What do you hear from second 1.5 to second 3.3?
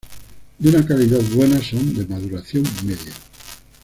son de maduración media.